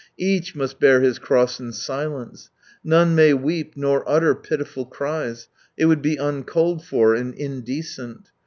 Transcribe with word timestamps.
Each 0.17 0.55
must 0.55 0.79
bear 0.79 1.01
his 1.01 1.19
cross 1.19 1.59
in 1.59 1.73
silence. 1.73 2.49
None 2.83 3.13
may 3.13 3.35
weep 3.35 3.73
nor 3.77 4.03
utter 4.09 4.33
pitiful 4.33 4.83
cries— 4.87 5.47
it 5.77 5.85
would 5.85 6.01
be 6.01 6.15
uncalled 6.15 6.83
for 6.83 7.13
and 7.13 7.35
indecent. 7.35 8.31